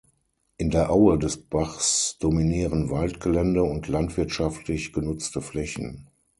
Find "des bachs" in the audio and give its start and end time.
1.19-2.17